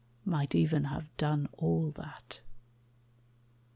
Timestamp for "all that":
1.59-2.39